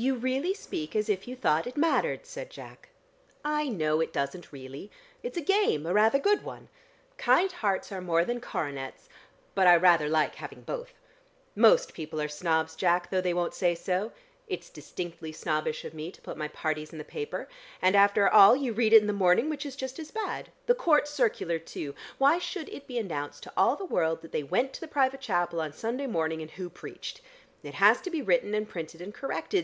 "You 0.00 0.14
really 0.14 0.54
speak 0.54 0.94
as 0.94 1.08
if 1.08 1.26
you 1.26 1.34
thought 1.34 1.66
it 1.66 1.76
mattered," 1.76 2.24
said 2.24 2.50
Jack. 2.50 2.90
"I 3.44 3.68
know 3.68 4.00
it 4.00 4.12
doesn't 4.12 4.52
really. 4.52 4.92
It's 5.24 5.36
a 5.36 5.40
game, 5.40 5.86
a 5.86 5.92
rather 5.92 6.20
good 6.20 6.44
one. 6.44 6.68
Kind 7.16 7.50
hearts 7.50 7.90
are 7.90 8.00
more 8.00 8.24
than 8.24 8.40
coronets, 8.40 9.08
but 9.56 9.66
I 9.66 9.74
rather 9.74 10.08
like 10.08 10.36
having 10.36 10.60
both. 10.62 10.92
Most 11.56 11.94
people 11.94 12.20
are 12.20 12.28
snobs, 12.28 12.76
Jack, 12.76 13.10
though 13.10 13.20
they 13.20 13.34
won't 13.34 13.54
say 13.54 13.74
so. 13.74 14.12
It's 14.46 14.70
distinctly 14.70 15.32
snobbish 15.32 15.84
of 15.84 15.94
me 15.94 16.12
to 16.12 16.20
put 16.20 16.36
my 16.36 16.46
parties 16.46 16.92
in 16.92 16.98
the 16.98 17.02
paper, 17.04 17.48
and 17.82 17.96
after 17.96 18.28
all 18.28 18.54
you 18.54 18.72
read 18.72 18.92
it 18.92 19.00
in 19.00 19.08
the 19.08 19.12
morning, 19.12 19.50
which 19.50 19.66
is 19.66 19.74
just 19.74 19.98
as 19.98 20.12
bad. 20.12 20.50
The 20.66 20.76
Court 20.76 21.08
Circular 21.08 21.58
too! 21.58 21.92
Why 22.18 22.38
should 22.38 22.68
it 22.68 22.86
be 22.86 23.00
announced 23.00 23.42
to 23.42 23.52
all 23.56 23.74
the 23.74 23.84
world 23.84 24.22
that 24.22 24.30
they 24.30 24.44
went 24.44 24.72
to 24.74 24.80
the 24.80 24.86
private 24.86 25.20
chapel 25.22 25.60
on 25.60 25.72
Sunday 25.72 26.06
morning 26.06 26.40
and 26.40 26.52
who 26.52 26.70
preached? 26.70 27.20
It 27.64 27.74
has 27.74 28.00
to 28.02 28.10
be 28.10 28.22
written 28.22 28.54
and 28.54 28.68
printed 28.68 29.00
and 29.00 29.12
corrected. 29.12 29.56